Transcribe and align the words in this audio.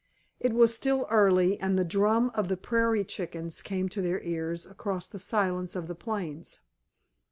It 0.39 0.53
was 0.53 0.73
still 0.73 1.05
early, 1.11 1.59
and 1.59 1.77
the 1.77 1.85
drum 1.85 2.31
of 2.33 2.47
the 2.47 2.57
prairie 2.57 3.03
chickens 3.03 3.61
came 3.61 3.87
to 3.89 4.01
their 4.01 4.19
ears 4.21 4.65
across 4.65 5.05
the 5.05 5.19
silence 5.19 5.75
of 5.75 5.85
the 5.87 5.93
plains. 5.93 6.61